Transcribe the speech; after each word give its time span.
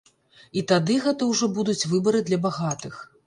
І 0.59 0.63
тады 0.71 0.95
гэта 1.03 1.27
ўжо 1.33 1.49
будуць 1.59 1.87
выбары 1.93 2.25
для 2.29 2.41
багатых. 2.49 2.99